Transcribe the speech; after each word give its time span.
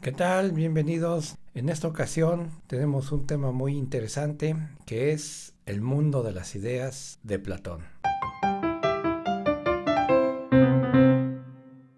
¿Qué 0.00 0.12
tal? 0.12 0.52
Bienvenidos. 0.52 1.36
En 1.52 1.68
esta 1.68 1.86
ocasión 1.86 2.48
tenemos 2.68 3.12
un 3.12 3.26
tema 3.26 3.52
muy 3.52 3.76
interesante 3.76 4.56
que 4.86 5.12
es 5.12 5.52
el 5.66 5.82
mundo 5.82 6.22
de 6.22 6.32
las 6.32 6.56
ideas 6.56 7.18
de 7.22 7.38
Platón. 7.38 7.82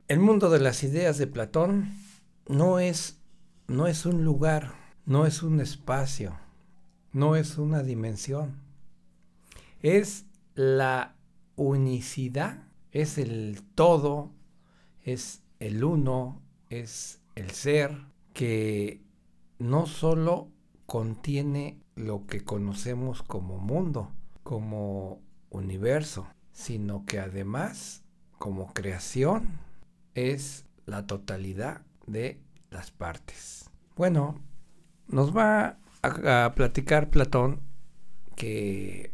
El 0.09 0.19
mundo 0.19 0.51
de 0.51 0.59
las 0.59 0.83
ideas 0.83 1.17
de 1.17 1.29
Platón 1.29 1.95
no 2.49 2.81
es, 2.81 3.21
no 3.69 3.87
es 3.87 4.05
un 4.05 4.25
lugar, 4.25 4.75
no 5.07 5.25
es 5.25 5.45
un 5.45 5.61
espacio, 5.61 6.37
no 7.13 7.37
es 7.37 7.57
una 7.57 7.85
dimensión. 7.85 8.57
Es 9.81 10.27
la 10.57 11.15
unicidad, 11.55 12.65
es 12.91 13.17
el 13.17 13.63
todo, 13.77 14.33
es 15.05 15.45
el 15.61 15.85
uno, 15.85 16.43
es 16.69 17.22
el 17.35 17.51
ser 17.51 18.07
que 18.33 19.01
no 19.59 19.87
solo 19.87 20.49
contiene 20.87 21.79
lo 21.95 22.27
que 22.27 22.43
conocemos 22.43 23.23
como 23.23 23.59
mundo, 23.59 24.11
como 24.43 25.21
universo, 25.51 26.27
sino 26.53 27.05
que 27.07 27.21
además 27.21 28.05
como 28.39 28.73
creación 28.73 29.61
es 30.15 30.67
la 30.85 31.07
totalidad 31.07 31.83
de 32.07 32.41
las 32.71 32.91
partes. 32.91 33.71
Bueno, 33.97 34.41
nos 35.07 35.37
va 35.37 35.79
a, 36.03 36.45
a 36.45 36.55
platicar 36.55 37.11
Platón 37.11 37.61
que 38.35 39.13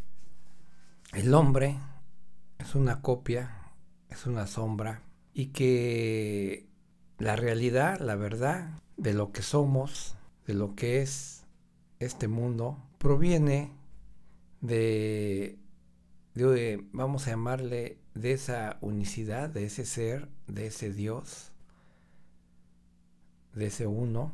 el 1.12 1.34
hombre 1.34 1.78
es 2.58 2.74
una 2.74 3.02
copia, 3.02 3.72
es 4.08 4.26
una 4.26 4.46
sombra 4.46 5.02
y 5.34 5.46
que 5.46 6.67
la 7.18 7.36
realidad, 7.36 8.00
la 8.00 8.14
verdad 8.14 8.80
de 8.96 9.12
lo 9.12 9.32
que 9.32 9.42
somos, 9.42 10.16
de 10.46 10.54
lo 10.54 10.74
que 10.74 11.02
es 11.02 11.44
este 11.98 12.28
mundo, 12.28 12.78
proviene 12.98 13.72
de, 14.60 15.58
de, 16.34 16.84
vamos 16.92 17.26
a 17.26 17.30
llamarle, 17.30 17.98
de 18.14 18.32
esa 18.32 18.78
unicidad, 18.80 19.48
de 19.48 19.64
ese 19.64 19.84
ser, 19.84 20.28
de 20.48 20.66
ese 20.66 20.92
Dios, 20.92 21.52
de 23.54 23.66
ese 23.66 23.86
uno, 23.86 24.32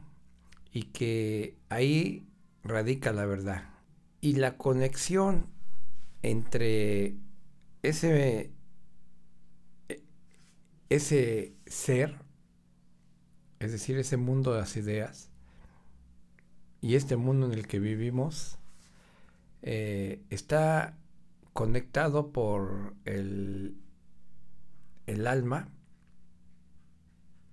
y 0.73 0.85
que 0.85 1.59
ahí 1.69 2.27
radica 2.63 3.13
la 3.13 3.27
verdad. 3.27 3.71
Y 4.21 4.37
la 4.37 4.57
conexión 4.57 5.47
entre 6.23 7.17
ese, 7.83 8.53
ese 10.89 11.55
ser 11.67 12.24
es 13.65 13.73
decir, 13.73 13.99
ese 13.99 14.17
mundo 14.17 14.53
de 14.53 14.61
las 14.61 14.77
ideas 14.77 15.31
y 16.81 16.97
este 16.97 17.17
mundo 17.17 17.47
en 17.47 17.53
el 17.53 17.67
que 17.67 17.79
vivimos 17.79 18.59
eh, 19.63 20.23
está 20.29 20.99
conectado 21.55 22.31
por 22.31 22.95
el, 23.07 23.79
el 25.07 25.27
alma 25.27 25.69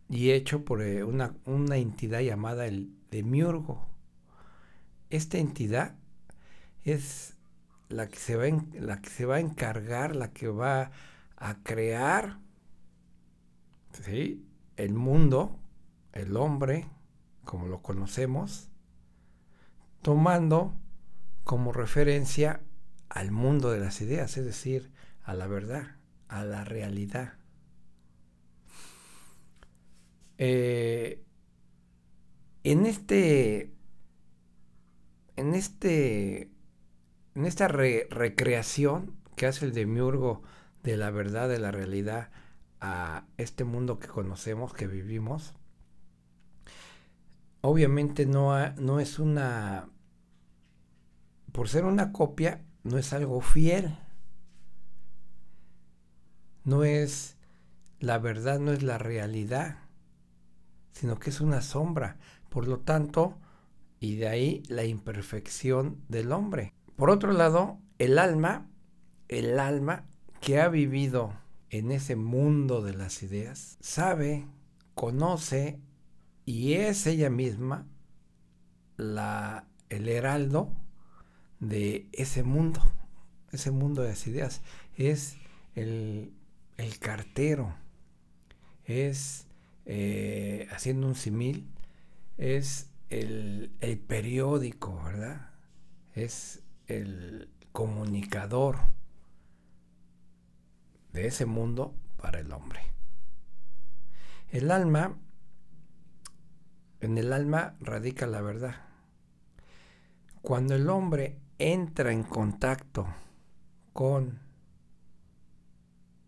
y 0.10 0.32
hecho 0.32 0.66
por 0.66 0.82
eh, 0.82 1.06
una, 1.06 1.34
una, 1.46 1.78
entidad 1.78 2.20
llamada 2.20 2.68
el 2.68 2.94
demiurgo. 3.10 3.88
Esta 5.10 5.38
entidad 5.38 5.96
es 6.84 7.38
la 7.88 8.10
que, 8.10 8.20
se 8.20 8.36
va 8.36 8.48
la 8.74 9.02
que 9.02 9.10
se 9.10 9.26
va 9.26 9.36
a 9.36 9.40
encargar, 9.40 10.16
la 10.18 10.34
que 10.34 10.50
va 10.50 10.92
a 11.38 11.56
crear 11.64 12.40
¿sí? 14.04 14.46
el 14.76 14.94
mundo 14.94 15.61
el 16.14 16.36
hombre, 16.36 16.90
como 17.44 17.68
lo 17.68 17.82
conocemos, 17.82 18.70
tomando 20.02 20.74
como 21.44 21.72
referencia 21.72 22.62
al 23.10 23.32
mundo 23.32 23.72
de 23.72 23.80
las 23.80 24.02
ideas, 24.02 24.38
es 24.38 24.46
decir, 24.46 24.92
a 25.24 25.34
la 25.34 25.48
verdad, 25.48 25.98
a 26.28 26.44
la 26.44 26.64
realidad. 26.64 27.34
Eh, 30.38 31.24
en 32.64 32.86
este, 32.86 33.72
en 35.36 35.54
este, 35.54 36.52
en 37.36 37.46
esta 37.46 37.68
recreación 37.68 39.16
que 39.36 39.48
hace 39.48 39.66
el 39.66 39.74
demiurgo 39.74 40.42
de 40.84 40.98
la 40.98 41.12
verdad, 41.12 41.50
de 41.50 41.60
la 41.60 41.72
realidad, 41.72 42.32
a 42.80 43.26
este 43.38 43.64
mundo 43.64 44.00
que 44.00 44.08
conocemos, 44.08 44.74
que 44.74 44.88
vivimos, 44.88 45.54
obviamente 47.62 48.26
no, 48.26 48.54
no 48.74 49.00
es 49.00 49.20
una, 49.20 49.90
por 51.52 51.70
ser 51.70 51.86
una 51.86 52.12
copia, 52.12 52.66
no 52.84 52.98
es 52.98 53.14
algo 53.14 53.42
fiel. 53.42 53.98
No 56.64 56.84
es 56.84 57.38
la 58.00 58.18
verdad, 58.18 58.60
no 58.60 58.72
es 58.72 58.84
la 58.84 58.98
realidad, 58.98 59.78
sino 60.92 61.18
que 61.20 61.30
es 61.30 61.42
una 61.42 61.62
sombra. 61.62 62.18
Por 62.50 62.68
lo 62.68 62.80
tanto, 62.80 63.38
y 64.00 64.16
de 64.16 64.28
ahí 64.28 64.64
la 64.68 64.84
imperfección 64.84 66.04
del 66.10 66.32
hombre. 66.32 66.74
Por 66.96 67.10
otro 67.10 67.32
lado, 67.32 67.80
el 68.00 68.20
alma, 68.20 68.70
el 69.28 69.60
alma 69.60 70.06
que 70.42 70.60
ha 70.60 70.68
vivido 70.68 71.34
en 71.70 71.92
ese 71.92 72.16
mundo 72.16 72.82
de 72.82 72.94
las 72.94 73.24
ideas, 73.24 73.78
sabe, 73.80 74.48
conoce 74.96 75.80
y 76.52 76.74
es 76.74 77.08
ella 77.08 77.30
misma 77.30 77.88
la, 78.98 79.70
el 79.88 80.10
heraldo 80.10 80.70
de 81.62 82.10
ese 82.12 82.44
mundo, 82.44 82.82
ese 83.54 83.72
mundo 83.72 84.02
de 84.02 84.10
las 84.10 84.28
ideas. 84.28 84.62
Es 84.98 85.38
el, 85.76 86.34
cartero, 87.00 87.74
es, 88.84 89.48
eh, 89.86 90.68
haciendo 90.72 91.08
un 91.08 91.16
simil, 91.16 91.70
es 92.38 92.90
el, 93.10 93.72
el 93.80 93.98
periódico, 93.98 95.02
¿verdad? 95.06 95.52
Es 96.16 96.62
el 96.88 97.48
comunicador 97.72 98.78
de 101.14 101.28
ese 101.28 101.46
mundo 101.46 101.96
para 102.18 102.42
el 102.42 102.52
hombre. 102.52 102.82
El 104.50 104.70
alma 104.70 105.18
en 107.02 107.18
el 107.18 107.34
alma 107.34 107.76
radica 107.80 108.28
la 108.28 108.42
verdad. 108.42 108.76
Cuando 110.42 110.76
el 110.76 110.90
hombre 110.90 111.40
entra 111.58 112.12
en 112.12 112.24
contacto 112.24 113.08
con 113.92 114.40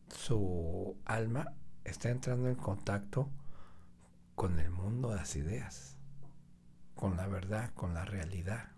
su 0.10 0.98
alma, 1.06 1.54
está 1.84 2.10
entrando 2.10 2.50
en 2.50 2.56
contacto 2.56 3.30
con 4.36 4.60
el 4.60 4.72
mundo 4.72 5.10
de 5.10 5.16
las 5.16 5.36
ideas, 5.36 5.96
con 6.96 7.18
la 7.18 7.28
verdad, 7.28 7.72
con 7.76 7.94
la 7.94 8.06
realidad. 8.06 8.70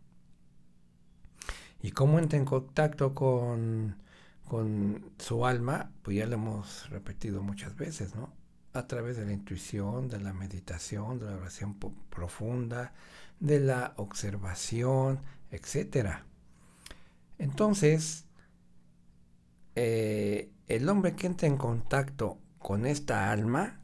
¿Y 1.82 1.92
cómo 1.92 2.20
entra 2.20 2.38
en 2.38 2.46
contacto 2.46 3.14
con, 3.14 4.02
con 4.46 5.12
su 5.18 5.46
alma? 5.46 5.92
Pues 6.02 6.18
ya 6.18 6.26
lo 6.26 6.36
hemos 6.36 6.90
repetido 6.90 7.42
muchas 7.42 7.76
veces, 7.76 8.16
¿no? 8.16 8.34
A 8.76 8.88
través 8.88 9.16
de 9.16 9.26
la 9.26 9.32
intuición, 9.32 10.10
de 10.10 10.20
la 10.20 10.34
meditación, 10.34 11.18
de 11.18 11.26
la 11.26 11.38
oración 11.38 11.76
profunda, 12.10 12.94
de 13.40 13.62
la 13.62 13.94
observación, 13.96 15.20
etc. 15.50 16.18
Entonces, 17.38 18.26
eh, 19.76 20.52
el 20.68 20.90
hombre 20.90 21.16
que 21.16 21.28
entra 21.28 21.48
en 21.48 21.58
contacto 21.58 22.38
con 22.60 22.86
esta 22.86 23.32
alma, 23.32 23.80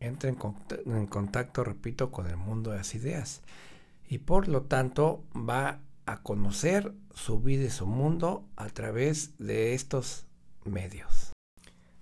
entra 0.00 0.28
en, 0.28 0.38
en 0.86 1.06
contacto, 1.06 1.64
repito, 1.64 2.10
con 2.10 2.26
el 2.26 2.36
mundo 2.36 2.72
de 2.72 2.78
las 2.78 2.94
ideas. 2.94 3.40
Y 4.06 4.18
por 4.18 4.48
lo 4.48 4.64
tanto 4.64 5.24
va 5.34 5.80
a 6.04 6.22
conocer 6.22 6.92
su 7.14 7.40
vida 7.40 7.64
y 7.64 7.70
su 7.70 7.86
mundo 7.86 8.46
a 8.56 8.68
través 8.68 9.38
de 9.38 9.72
estos 9.72 10.26
medios. 10.64 11.32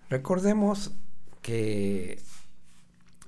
Recordemos 0.08 0.96
que 1.42 2.20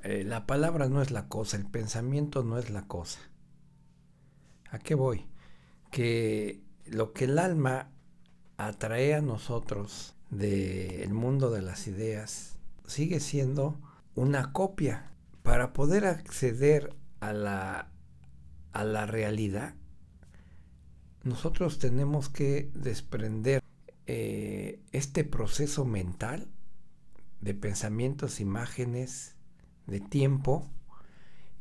eh, 0.02 0.24
la 0.24 0.46
palabra 0.46 0.88
no 0.88 1.02
es 1.02 1.10
la 1.10 1.28
cosa, 1.28 1.56
el 1.56 1.66
pensamiento 1.66 2.42
no 2.42 2.58
es 2.58 2.70
la 2.70 2.82
cosa. 2.82 3.20
¿A 4.70 4.78
qué 4.78 4.94
voy? 4.94 5.26
Que 5.90 6.62
lo 6.86 7.12
que 7.12 7.24
el 7.24 7.38
alma 7.38 7.90
atrae 8.56 9.14
a 9.14 9.20
nosotros 9.20 10.14
del 10.30 11.12
mundo 11.12 11.50
de 11.50 11.62
las 11.62 11.86
ideas 11.86 12.56
sigue 12.86 13.20
siendo 13.20 13.78
una 14.14 14.52
copia. 14.52 15.08
Para 15.42 15.72
poder 15.72 16.06
acceder 16.06 16.94
a 17.20 17.32
la, 17.32 17.88
a 18.72 18.84
la 18.84 19.06
realidad, 19.06 19.74
nosotros 21.24 21.78
tenemos 21.78 22.28
que 22.28 22.70
desprender 22.74 23.62
eh, 24.06 24.80
este 24.92 25.24
proceso 25.24 25.84
mental 25.84 26.48
de 27.42 27.54
pensamientos, 27.54 28.40
imágenes, 28.40 29.36
de 29.86 30.00
tiempo 30.00 30.70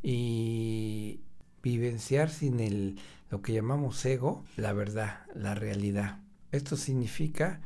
y 0.01 1.19
vivenciar 1.61 2.29
sin 2.29 2.59
el, 2.59 2.99
lo 3.29 3.41
que 3.41 3.53
llamamos 3.53 4.03
ego, 4.05 4.45
la 4.55 4.73
verdad, 4.73 5.25
la 5.35 5.55
realidad. 5.55 6.19
Esto 6.51 6.77
significa 6.77 7.61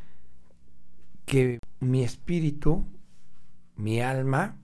que 1.26 1.60
mi 1.80 2.04
espíritu, 2.04 2.86
mi 3.76 4.02
alma, 4.02 4.58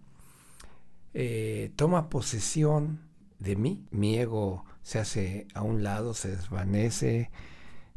eh, 1.13 1.71
toma 1.75 2.09
posesión 2.09 3.01
de 3.39 3.55
mí, 3.57 3.85
mi 3.91 4.17
ego 4.17 4.63
se 4.81 4.99
hace 4.99 5.47
a 5.53 5.61
un 5.61 5.83
lado, 5.83 6.13
se 6.13 6.29
desvanece, 6.29 7.29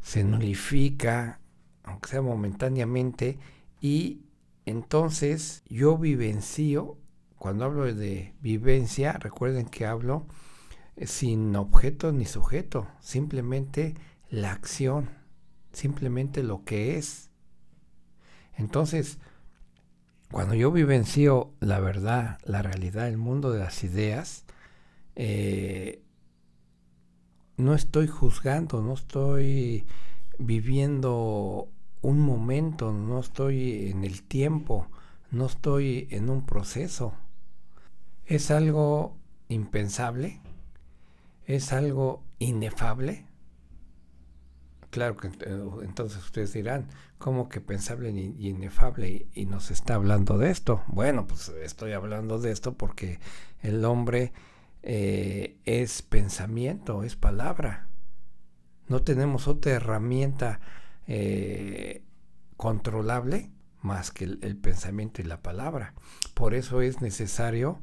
se 0.01 0.23
nulifica, 0.23 1.39
aunque 1.83 2.09
sea 2.09 2.21
momentáneamente, 2.21 3.37
y 3.79 4.21
entonces 4.65 5.63
yo 5.67 5.97
vivencio, 5.97 6.97
cuando 7.37 7.65
hablo 7.65 7.93
de 7.93 8.33
vivencia, 8.41 9.13
recuerden 9.13 9.67
que 9.67 9.85
hablo 9.85 10.25
eh, 10.95 11.07
sin 11.07 11.55
objeto 11.55 12.11
ni 12.11 12.25
sujeto, 12.25 12.87
simplemente 12.99 13.95
la 14.29 14.51
acción, 14.51 15.09
simplemente 15.71 16.41
lo 16.41 16.63
que 16.63 16.97
es. 16.97 17.29
Entonces, 18.57 19.19
cuando 20.31 20.55
yo 20.55 20.71
vivencio 20.71 21.53
la 21.59 21.79
verdad, 21.79 22.39
la 22.43 22.61
realidad, 22.61 23.07
el 23.07 23.17
mundo 23.17 23.51
de 23.51 23.59
las 23.59 23.83
ideas, 23.83 24.45
eh, 25.15 26.01
no 27.57 27.73
estoy 27.73 28.07
juzgando, 28.07 28.81
no 28.81 28.93
estoy 28.93 29.85
viviendo 30.39 31.69
un 32.05 32.19
momento, 32.19 32.93
no 32.93 33.19
estoy 33.19 33.89
en 33.89 34.03
el 34.03 34.21
tiempo, 34.21 34.87
no 35.31 35.47
estoy 35.47 36.07
en 36.11 36.29
un 36.29 36.45
proceso. 36.45 37.15
Es 38.25 38.51
algo 38.51 39.17
impensable, 39.49 40.39
es 41.45 41.73
algo 41.73 42.23
inefable. 42.37 43.25
Claro 44.91 45.17
que 45.17 45.31
entonces 45.81 46.23
ustedes 46.23 46.53
dirán, 46.53 46.89
¿cómo 47.17 47.49
que 47.49 47.59
pensable 47.59 48.11
y 48.11 48.49
inefable? 48.49 49.27
Y, 49.33 49.47
nos 49.47 49.71
está 49.71 49.95
hablando 49.95 50.37
de 50.37 50.51
esto. 50.51 50.83
Bueno, 50.87 51.25
pues 51.25 51.49
estoy 51.49 51.93
hablando 51.93 52.39
de 52.39 52.51
esto 52.51 52.75
porque 52.75 53.19
el 53.63 53.83
hombre 53.83 54.31
eh, 54.83 55.57
es 55.65 56.03
pensamiento, 56.03 57.01
es 57.01 57.15
palabra. 57.15 57.87
No 58.87 59.01
tenemos 59.01 59.47
otra 59.47 59.71
herramienta 59.71 60.59
eh, 61.07 62.03
controlable 62.57 63.51
más 63.81 64.11
que 64.11 64.25
el, 64.25 64.57
pensamiento 64.57 65.21
y 65.21 65.25
la 65.25 65.41
palabra. 65.41 65.93
Por 66.33 66.53
eso 66.53 66.81
es 66.81 67.01
necesario 67.01 67.79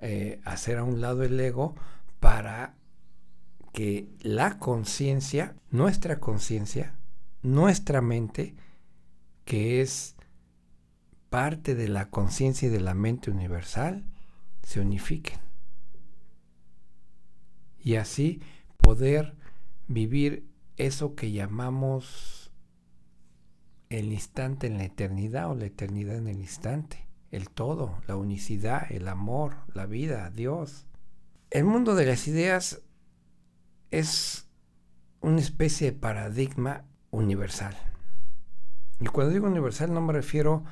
eh, 0.00 0.40
hacer 0.44 0.78
a 0.78 0.84
un 0.84 1.00
lado 1.00 1.22
el 1.24 1.40
ego 1.40 1.74
para 2.20 2.74
que 3.72 4.08
la 4.20 4.58
conciencia, 4.58 5.56
nuestra 5.70 6.20
conciencia, 6.20 6.94
nuestra 7.42 8.02
mente, 8.02 8.54
que 9.44 9.80
es 9.80 10.16
parte 11.30 11.74
de 11.74 11.88
la 11.88 12.10
conciencia 12.10 12.68
y 12.68 12.70
de 12.70 12.80
la 12.80 12.94
mente 12.94 13.30
universal, 13.30 14.04
se 14.62 14.80
unifiquen. 14.80 15.40
Y 17.78 17.96
así 17.96 18.42
poder 18.76 19.34
vivir 19.86 20.46
eso 20.76 21.14
que 21.14 21.32
llamamos 21.32 22.37
el 23.90 24.12
instante 24.12 24.66
en 24.66 24.78
la 24.78 24.84
eternidad 24.84 25.50
o 25.50 25.54
la 25.54 25.66
eternidad 25.66 26.16
en 26.16 26.28
el 26.28 26.38
instante, 26.38 27.06
el 27.30 27.48
todo, 27.50 27.98
la 28.06 28.16
unicidad, 28.16 28.90
el 28.90 29.08
amor, 29.08 29.54
la 29.72 29.86
vida, 29.86 30.30
Dios. 30.30 30.86
El 31.50 31.64
mundo 31.64 31.94
de 31.94 32.06
las 32.06 32.28
ideas 32.28 32.82
es 33.90 34.46
una 35.20 35.40
especie 35.40 35.92
de 35.92 35.98
paradigma 35.98 36.84
universal. 37.10 37.76
Y 39.00 39.06
cuando 39.06 39.32
digo 39.32 39.46
universal 39.46 39.92
no 39.92 40.00
me 40.00 40.12
refiero 40.12 40.64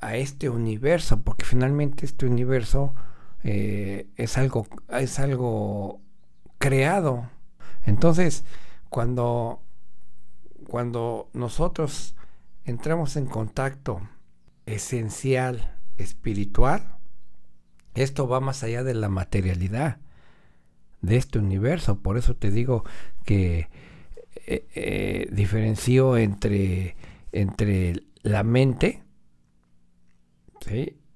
a 0.00 0.16
este 0.16 0.50
universo, 0.50 1.22
porque 1.22 1.44
finalmente 1.44 2.04
este 2.04 2.26
universo 2.26 2.94
eh, 3.42 4.08
es, 4.16 4.36
algo, 4.36 4.66
es 4.90 5.18
algo 5.18 6.00
creado. 6.58 7.30
Entonces, 7.86 8.44
cuando, 8.90 9.62
cuando 10.68 11.30
nosotros 11.32 12.14
entramos 12.64 13.16
en 13.16 13.26
contacto 13.26 14.00
esencial, 14.66 15.76
espiritual, 15.98 16.96
esto 17.94 18.26
va 18.26 18.40
más 18.40 18.62
allá 18.62 18.82
de 18.82 18.94
la 18.94 19.08
materialidad 19.08 19.98
de 21.00 21.16
este 21.16 21.38
universo. 21.38 22.00
Por 22.00 22.18
eso 22.18 22.34
te 22.34 22.50
digo 22.50 22.84
que 23.24 23.68
eh, 24.46 24.66
eh, 24.74 25.28
diferencio 25.30 26.16
entre, 26.16 26.96
entre 27.32 28.02
la 28.22 28.42
mente 28.42 29.02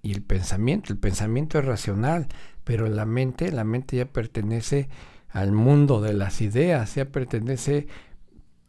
y 0.03 0.13
el 0.13 0.23
pensamiento. 0.23 0.93
El 0.93 0.99
pensamiento 0.99 1.59
es 1.59 1.65
racional, 1.65 2.29
pero 2.65 2.87
la 2.89 3.07
mente, 3.07 3.51
la 3.51 3.65
mente 3.65 3.97
ya 3.97 4.07
pertenece 4.07 4.89
al 5.31 5.53
mundo 5.53 6.01
de 6.01 6.13
las 6.13 6.41
ideas, 6.41 6.95
ya 6.95 7.07
pertenece 7.07 7.89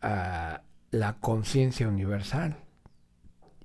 a 0.01 0.61
la 0.91 1.17
conciencia 1.19 1.87
universal. 1.87 2.57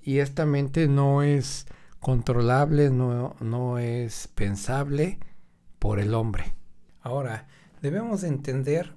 Y 0.04 0.18
esta 0.18 0.44
mente 0.46 0.86
no 0.86 1.22
es 1.22 1.66
controlable, 1.98 2.90
no, 2.90 3.34
no, 3.40 3.78
es 3.78 4.28
pensable 4.28 5.18
por 5.78 5.98
el 5.98 6.14
hombre. 6.14 6.54
Ahora, 7.00 7.48
debemos 7.80 8.22
entender 8.22 8.94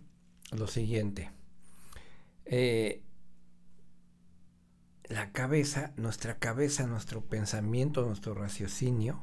lo 0.51 0.67
siguiente. 0.67 1.31
Eh, 2.45 3.03
la 5.05 5.31
cabeza, 5.31 5.93
nuestra 5.95 6.37
cabeza, 6.37 6.85
nuestro 6.85 7.21
pensamiento, 7.21 8.05
nuestro 8.05 8.33
raciocinio, 8.33 9.21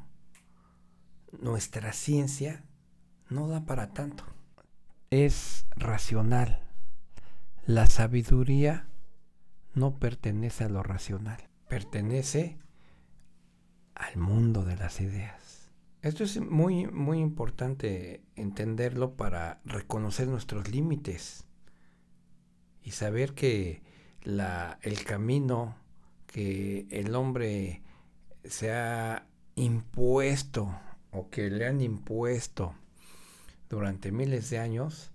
nuestra 1.40 1.92
ciencia, 1.92 2.64
no 3.28 3.48
da 3.48 3.66
para 3.66 3.92
tanto 3.92 4.24
es 5.22 5.66
racional. 5.76 6.60
La 7.66 7.86
sabiduría 7.86 8.88
no 9.74 9.98
pertenece 9.98 10.64
a 10.64 10.68
lo 10.68 10.82
racional, 10.82 11.48
pertenece 11.74 12.56
al 13.96 14.16
mundo 14.16 14.64
de 14.64 14.76
las 14.76 15.00
ideas. 15.00 15.72
Esto 16.02 16.22
es 16.22 16.40
muy, 16.40 16.86
muy 16.86 17.18
importante 17.18 18.22
entenderlo 18.36 19.16
para 19.16 19.60
reconocer 19.64 20.28
nuestros 20.28 20.68
límites 20.68 21.48
y 22.80 22.92
saber 22.92 23.34
que 23.34 23.82
la, 24.22 24.78
el 24.82 25.02
camino 25.02 25.76
que 26.28 26.86
el 26.90 27.12
hombre 27.16 27.82
se 28.44 28.70
ha 28.70 29.26
impuesto 29.56 30.78
o 31.10 31.28
que 31.28 31.50
le 31.50 31.66
han 31.66 31.80
impuesto 31.80 32.76
durante 33.68 34.12
miles 34.12 34.48
de 34.48 34.60
años, 34.60 35.10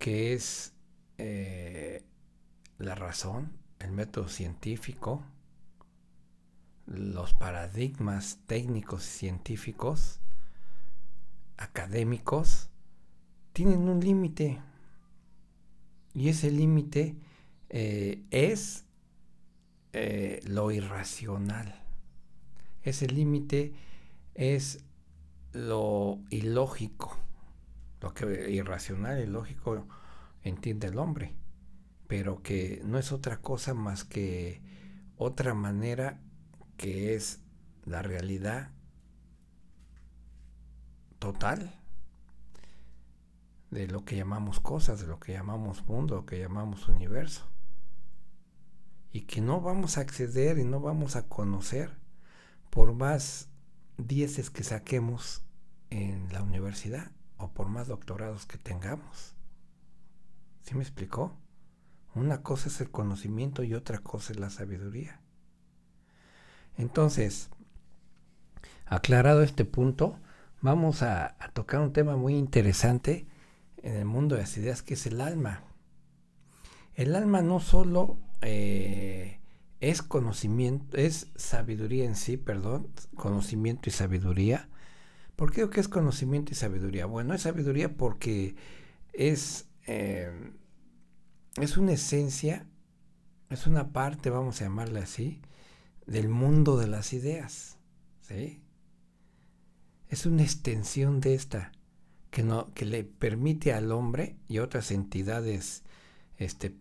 que 0.00 0.32
es 0.32 0.74
eh, 1.18 2.02
la 2.78 2.96
razón, 2.96 3.52
el 3.78 3.92
método 3.92 4.28
científico, 4.28 5.24
los 6.92 7.34
paradigmas 7.34 8.38
técnicos 8.46 9.02
científicos, 9.02 10.20
académicos, 11.56 12.70
tienen 13.52 13.88
un 13.88 14.00
límite. 14.00 14.60
Y 16.14 16.28
ese 16.28 16.50
límite 16.50 17.16
eh, 17.70 18.22
es 18.30 18.84
eh, 19.92 20.40
lo 20.46 20.70
irracional. 20.70 21.82
Ese 22.82 23.06
límite 23.06 23.72
es 24.34 24.84
lo 25.52 26.18
ilógico 26.30 27.18
lo 28.02 28.12
que 28.12 28.50
irracional 28.50 29.22
y 29.22 29.26
lógico 29.26 29.86
entiende 30.42 30.88
el 30.88 30.98
hombre, 30.98 31.34
pero 32.08 32.42
que 32.42 32.82
no 32.84 32.98
es 32.98 33.12
otra 33.12 33.40
cosa 33.40 33.74
más 33.74 34.04
que 34.04 34.60
otra 35.16 35.54
manera 35.54 36.20
que 36.76 37.14
es 37.14 37.40
la 37.84 38.02
realidad 38.02 38.70
total 41.18 41.78
de 43.70 43.88
lo 43.88 44.04
que 44.04 44.16
llamamos 44.16 44.60
cosas, 44.60 45.00
de 45.00 45.06
lo 45.06 45.18
que 45.18 45.32
llamamos 45.32 45.86
mundo, 45.86 46.16
lo 46.16 46.26
que 46.26 46.38
llamamos 46.38 46.88
universo. 46.88 47.48
Y 49.12 49.22
que 49.22 49.40
no 49.40 49.60
vamos 49.60 49.96
a 49.96 50.02
acceder 50.02 50.58
y 50.58 50.64
no 50.64 50.80
vamos 50.80 51.16
a 51.16 51.28
conocer 51.28 51.96
por 52.70 52.92
más 52.92 53.48
dieces 53.96 54.50
que 54.50 54.62
saquemos 54.62 55.42
en 55.90 56.32
la 56.32 56.42
universidad 56.42 57.12
o 57.38 57.52
por 57.52 57.68
más 57.68 57.88
doctorados 57.88 58.44
que 58.46 58.58
tengamos. 58.58 59.34
¿Sí 60.62 60.74
me 60.74 60.82
explicó? 60.82 61.34
Una 62.14 62.42
cosa 62.42 62.68
es 62.68 62.80
el 62.82 62.90
conocimiento 62.90 63.62
y 63.62 63.74
otra 63.74 63.98
cosa 63.98 64.32
es 64.32 64.38
la 64.38 64.50
sabiduría. 64.50 65.21
Entonces, 66.76 67.50
aclarado 68.86 69.42
este 69.42 69.64
punto, 69.64 70.18
vamos 70.60 71.02
a, 71.02 71.36
tocar 71.52 71.80
un 71.80 71.92
tema 71.92 72.16
muy 72.16 72.34
interesante 72.34 73.26
en 73.82 73.96
el 73.96 74.04
mundo 74.04 74.36
de 74.36 74.42
las 74.42 74.56
ideas, 74.56 74.82
que 74.82 74.94
es 74.94 75.06
el 75.06 75.20
alma. 75.20 75.64
El 76.94 77.14
alma 77.16 77.42
no 77.42 77.60
solo 77.60 78.18
eh, 78.42 79.40
es 79.80 80.02
conocimiento, 80.02 80.96
es 80.96 81.28
sabiduría 81.34 82.04
en 82.04 82.14
sí, 82.14 82.36
perdón, 82.36 82.88
conocimiento 83.16 83.88
y 83.88 83.92
sabiduría. 83.92 84.68
¿Por 85.36 85.50
qué 85.50 85.62
digo 85.62 85.70
que 85.70 85.80
es 85.80 85.88
conocimiento 85.88 86.52
y 86.52 86.54
sabiduría? 86.54 87.06
Bueno, 87.06 87.34
es 87.34 87.42
sabiduría 87.42 87.96
porque 87.96 88.54
es, 89.12 89.66
eh, 89.86 90.52
es 91.60 91.76
una 91.76 91.92
esencia, 91.92 92.66
es 93.50 93.66
una 93.66 93.92
parte, 93.92 94.30
vamos 94.30 94.60
a 94.60 94.64
llamarla 94.64 95.00
así, 95.00 95.40
del 96.06 96.28
mundo 96.28 96.76
de 96.76 96.86
las 96.86 97.12
ideas. 97.12 97.78
¿sí? 98.20 98.62
Es 100.08 100.26
una 100.26 100.42
extensión 100.42 101.20
de 101.20 101.34
esta 101.34 101.72
que, 102.30 102.42
no, 102.42 102.72
que 102.74 102.84
le 102.84 103.04
permite 103.04 103.72
al 103.72 103.92
hombre 103.92 104.36
y 104.48 104.58
otras 104.58 104.90
entidades 104.90 105.82
este, 106.38 106.74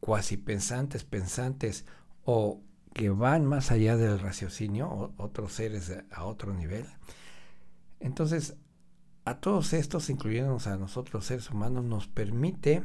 cuasi 0.00 0.36
pensantes, 0.36 1.04
pensantes 1.04 1.84
o 2.24 2.62
que 2.92 3.10
van 3.10 3.46
más 3.46 3.70
allá 3.70 3.96
del 3.96 4.18
raciocinio, 4.18 5.12
otros 5.16 5.52
seres 5.52 5.92
a 6.10 6.24
otro 6.24 6.52
nivel. 6.54 6.86
Entonces, 8.00 8.56
a 9.24 9.36
todos 9.36 9.72
estos, 9.74 10.10
incluyéndonos 10.10 10.66
a 10.66 10.76
nosotros 10.76 11.26
seres 11.26 11.50
humanos, 11.50 11.84
nos 11.84 12.08
permite 12.08 12.82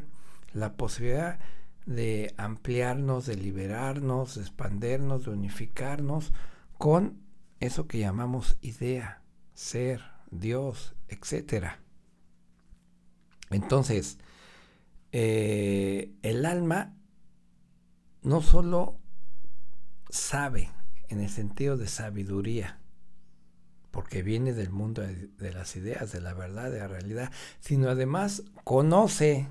la 0.53 0.73
posibilidad 0.73 1.39
de 1.85 2.33
ampliarnos, 2.37 3.25
de 3.25 3.35
liberarnos, 3.35 4.35
de 4.35 4.41
expandernos, 4.41 5.25
de 5.25 5.31
unificarnos 5.31 6.33
con 6.77 7.19
eso 7.59 7.87
que 7.87 7.99
llamamos 7.99 8.57
idea, 8.61 9.21
ser, 9.53 10.01
Dios, 10.31 10.95
etc. 11.07 11.67
Entonces, 13.49 14.17
eh, 15.11 16.13
el 16.23 16.45
alma 16.45 16.95
no 18.21 18.41
solo 18.41 18.99
sabe 20.09 20.71
en 21.09 21.19
el 21.19 21.29
sentido 21.29 21.77
de 21.77 21.87
sabiduría, 21.87 22.79
porque 23.91 24.23
viene 24.23 24.51
del 24.51 24.71
mundo 24.71 25.03
de, 25.03 25.53
las 25.53 25.75
ideas, 25.77 26.11
de 26.11 26.19
la 26.19 26.33
verdad, 26.33 26.69
de 26.69 26.79
la 26.79 26.87
realidad, 26.87 27.31
sino 27.61 27.89
además 27.89 28.43
conoce 28.65 29.47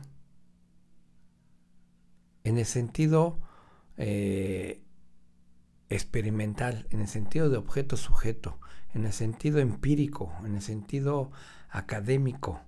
en 2.44 2.58
el 2.58 2.66
sentido 2.66 3.40
eh, 3.96 4.82
experimental, 5.88 6.86
en 6.90 7.00
el 7.00 7.08
sentido 7.08 7.48
de 7.48 7.56
objeto-sujeto, 7.56 8.58
en 8.94 9.06
el 9.06 9.12
sentido 9.12 9.58
empírico, 9.58 10.32
en 10.44 10.54
el 10.54 10.62
sentido 10.62 11.32
académico, 11.70 12.60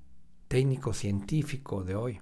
técnico, 0.48 0.92
científico 0.92 1.84
de 1.84 1.94
hoy. 1.94 2.20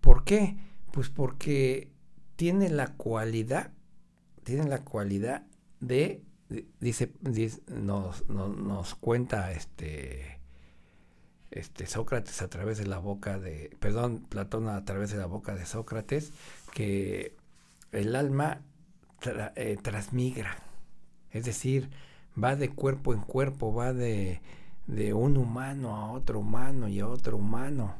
¿Por 0.00 0.24
qué? 0.24 0.56
Pues 0.92 1.08
porque 1.10 1.92
tiene 2.36 2.70
la 2.70 2.94
cualidad, 2.94 3.72
tiene 4.44 4.68
la 4.68 4.84
cualidad 4.84 5.46
de, 5.80 6.24
dice, 6.80 7.12
nos, 7.68 8.28
nos, 8.28 8.94
cuenta 8.94 9.52
este, 9.52 10.40
este 11.52 11.86
Sócrates 11.86 12.42
a 12.42 12.48
través 12.48 12.78
de 12.78 12.86
la 12.86 12.98
boca 12.98 13.38
de, 13.38 13.76
perdón, 13.80 14.26
Platón 14.28 14.68
a 14.68 14.84
través 14.84 15.10
de 15.10 15.18
la 15.18 15.26
boca 15.26 15.54
de 15.54 15.66
Sócrates, 15.66 16.32
que 16.72 17.36
el 17.92 18.16
alma 18.16 18.62
eh, 19.54 19.78
transmigra, 19.82 20.56
es 21.30 21.44
decir, 21.44 21.90
va 22.42 22.56
de 22.56 22.70
cuerpo 22.70 23.14
en 23.14 23.20
cuerpo, 23.20 23.72
va 23.72 23.92
de, 23.92 24.40
un 25.14 25.36
humano 25.36 25.96
a 25.96 26.10
otro 26.10 26.40
humano 26.40 26.88
y 26.88 27.00
a 27.00 27.08
otro 27.08 27.36
humano. 27.36 27.94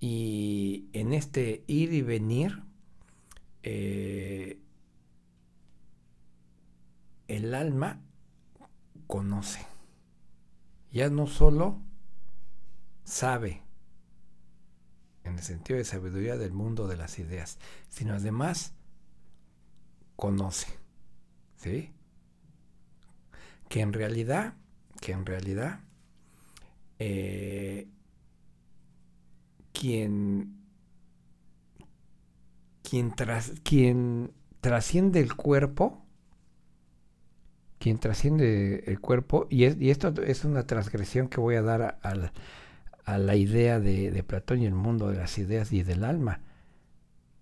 Y 0.00 0.86
en 0.92 1.12
este 1.14 1.64
ir 1.66 1.92
y 1.92 2.02
venir, 2.02 2.62
eh, 3.62 4.58
el 7.28 7.54
alma 7.54 8.00
conoce. 9.06 9.73
Ya 10.94 11.10
no 11.10 11.26
solo 11.26 11.82
sabe, 13.02 13.64
en 15.24 15.34
el 15.34 15.42
sentido 15.42 15.76
de 15.76 15.84
sabiduría 15.84 16.36
del 16.36 16.52
mundo 16.52 16.86
de 16.86 16.96
las 16.96 17.18
ideas, 17.18 17.58
sino 17.88 18.14
además 18.14 18.74
conoce. 20.14 20.68
¿Sí? 21.56 21.92
Que 23.68 23.80
en 23.80 23.92
realidad, 23.92 24.54
que 25.00 25.10
en 25.10 25.26
realidad, 25.26 25.80
eh, 27.00 27.88
quien, 29.72 30.64
quien, 32.84 33.16
tras, 33.16 33.52
quien 33.64 34.32
trasciende 34.60 35.18
el 35.18 35.34
cuerpo, 35.34 36.03
quien 37.84 37.98
trasciende 37.98 38.82
el 38.86 38.98
cuerpo, 38.98 39.46
y, 39.50 39.64
esto 39.90 40.14
es 40.22 40.46
una 40.46 40.66
transgresión 40.66 41.28
que 41.28 41.38
voy 41.38 41.56
a 41.56 41.60
dar 41.60 41.98
a, 42.00 43.18
la 43.18 43.36
idea 43.36 43.78
de, 43.78 44.10
de, 44.10 44.22
Platón 44.22 44.62
y 44.62 44.64
el 44.64 44.72
mundo 44.72 45.10
de 45.10 45.18
las 45.18 45.36
ideas 45.36 45.70
y 45.70 45.82
del 45.82 46.02
alma. 46.02 46.40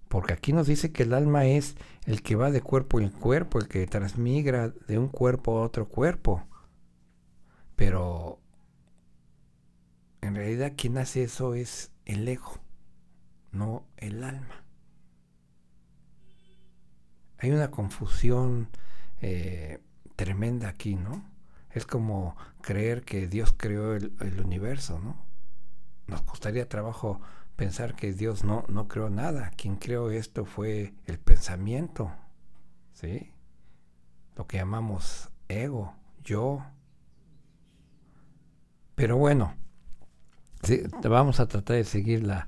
Porque 0.09 0.33
aquí 0.33 0.53
nos 0.53 0.67
dice 0.67 0.91
que 0.91 1.05
el 1.05 1.15
alma 1.15 1.47
es 1.47 1.77
el 2.07 2.23
que 2.23 2.35
va 2.35 2.51
de 2.51 2.61
cuerpo 2.61 2.99
en 2.99 3.11
cuerpo, 3.11 3.61
el 3.61 3.69
que 3.69 3.87
transmigra 3.87 4.71
de 4.89 4.99
un 4.99 5.07
cuerpo 5.07 5.59
a 5.59 5.63
otro 5.63 5.87
cuerpo. 5.87 6.45
Pero 7.77 8.41
en 10.23 10.35
realidad 10.35 10.73
quien 10.77 10.99
hace 10.99 11.23
eso 11.23 11.55
es 11.55 11.93
el 12.05 12.27
ego, 12.27 12.59
no 13.53 13.87
el 13.97 14.25
alma. 14.25 14.65
Hay 17.39 17.53
una 17.53 17.71
confusión 17.71 18.71
eh, 19.21 19.79
tremenda 20.23 20.69
aquí, 20.69 20.95
¿no? 20.95 21.25
Es 21.73 21.85
como 21.85 22.37
creer 22.61 23.02
que 23.02 23.26
Dios 23.26 23.52
creó 23.57 23.97
el, 23.97 24.41
universo, 24.45 25.00
¿no? 25.00 25.17
Nos 26.07 26.23
costaría 26.23 26.69
trabajo 26.69 27.21
pensar 27.57 27.97
que 27.97 28.12
Dios 28.12 28.45
no, 28.45 28.64
no 28.69 28.87
creó 28.87 29.11
nada. 29.11 29.50
Quien 29.57 29.75
creó 29.75 30.12
esto 30.12 30.45
fue 30.45 30.95
el 31.07 31.19
pensamiento, 31.19 32.12
¿sí? 32.93 33.33
Lo 34.37 34.47
que 34.47 34.59
llamamos 34.59 35.29
ego, 35.49 35.93
yo. 36.23 36.64
Pero 38.95 39.17
bueno, 39.17 39.57
vamos 41.02 41.41
a 41.41 41.49
tratar 41.49 41.79
de 41.79 41.85
seguir 41.85 42.23
la, 42.23 42.47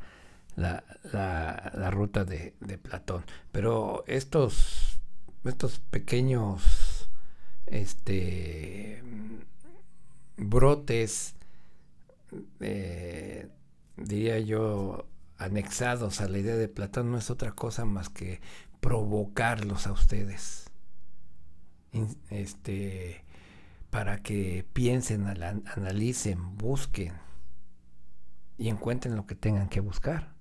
la, 0.55 1.91
ruta 1.91 2.25
de, 2.25 2.55
de, 2.61 2.79
Platón. 2.79 3.25
Pero 3.51 4.05
estos, 4.07 5.01
estos 5.45 5.81
pequeños 5.81 6.84
este, 7.67 9.03
brotes 10.37 11.35
eh, 12.61 13.49
diría 13.97 14.39
yo, 14.39 15.07
anexados 15.39 16.21
a 16.21 16.29
la 16.29 16.39
idea 16.39 16.57
de 16.57 16.69
Platón 16.69 17.11
no 17.11 17.19
es 17.19 17.31
otra 17.31 17.53
cosa 17.53 17.85
más 17.85 18.09
que 18.09 18.41
provocarlos 18.81 19.87
a 19.87 19.93
ustedes. 19.93 20.71
Este, 22.31 23.25
para 23.91 24.19
que 24.19 24.67
piensen, 24.73 25.27
analicen, 25.27 26.57
busquen 26.57 27.13
y 28.59 28.69
encuentren 28.69 29.15
lo 29.15 29.27
que 29.27 29.37
tengan 29.37 29.69
que 29.69 29.81
buscar. 29.81 30.35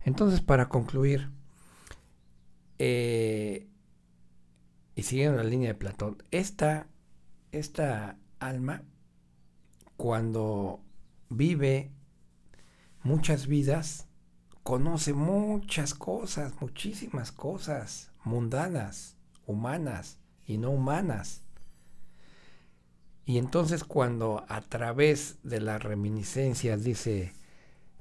Entonces, 0.00 0.40
para 0.40 0.68
concluir, 0.68 1.30
eh, 2.78 3.68
y 4.94 5.02
siguiendo 5.02 5.38
la 5.38 5.48
línea 5.48 5.68
de 5.68 5.74
Platón, 5.74 6.22
esta, 6.30 6.86
esta 7.52 8.18
alma, 8.38 8.82
cuando 9.96 10.80
vive 11.28 11.90
muchas 13.02 13.46
vidas, 13.46 14.08
conoce 14.62 15.12
muchas 15.12 15.94
cosas, 15.94 16.60
muchísimas 16.60 17.32
cosas 17.32 18.12
mundanas, 18.24 19.16
humanas 19.46 20.18
y 20.46 20.58
no 20.58 20.70
humanas. 20.70 21.42
Y 23.26 23.38
entonces 23.38 23.84
cuando 23.84 24.44
a 24.48 24.60
través 24.60 25.38
de 25.42 25.60
las 25.60 25.82
reminiscencias 25.82 26.84
dice, 26.84 27.32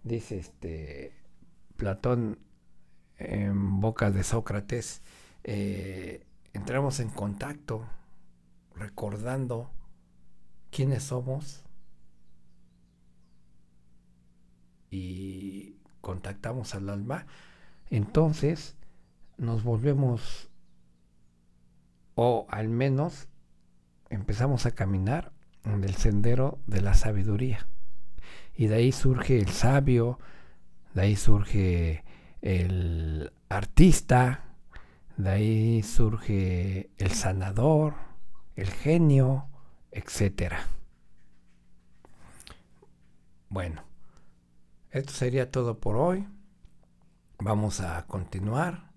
dice 0.04 0.38
este 0.38 1.14
Platón 1.78 2.40
en 3.18 3.80
boca 3.80 4.12
de 4.12 4.24
Sócrates, 4.24 5.02
eh, 5.44 6.26
entramos 6.64 7.02
en 7.02 7.10
contacto 7.10 7.86
recordando 8.74 9.70
quiénes 10.72 11.04
somos, 11.04 11.66
y 14.90 15.76
contactamos 16.00 16.74
al 16.74 16.90
alma, 16.90 17.26
entonces 17.90 18.78
nos 19.38 19.66
volvemos, 19.66 20.50
o 22.16 22.48
al 22.50 22.70
menos 22.70 23.28
empezamos 24.10 24.66
a 24.66 24.72
caminar 24.72 25.34
en 25.66 25.84
el 25.84 25.96
sendero 25.96 26.60
de 26.66 26.80
la 26.80 26.94
sabiduría. 26.94 27.68
Y 28.56 28.68
de 28.68 28.76
ahí 28.76 28.94
surge 28.94 29.38
el 29.38 29.50
sabio, 29.50 30.18
de 30.94 31.02
ahí 31.02 31.18
surge 31.18 32.06
el 32.42 33.34
artista, 33.50 34.53
de 35.18 35.30
ahí 35.30 35.84
surge 35.84 36.92
el 36.98 37.12
sanador, 37.12 37.96
el 38.56 38.70
genio, 38.70 39.48
etc. 39.92 40.54
Bueno, 43.50 43.84
esto 44.92 45.14
sería 45.14 45.52
todo 45.52 45.80
por 45.80 45.96
hoy. 45.96 46.28
Vamos 47.40 47.82
a 47.82 48.06
continuar 48.08 48.92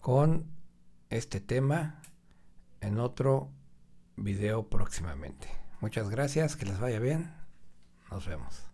con 0.00 0.46
este 1.10 1.40
tema 1.40 2.02
en 2.80 2.98
otro 2.98 3.50
video 4.16 4.68
próximamente. 4.68 5.48
Muchas 5.80 6.08
gracias, 6.10 6.56
que 6.56 6.66
les 6.66 6.78
vaya 6.78 6.98
bien. 6.98 7.34
Nos 8.10 8.26
vemos. 8.26 8.65